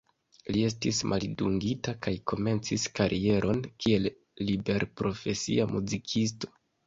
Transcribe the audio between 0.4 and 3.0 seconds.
Li estis maldungita kaj komencis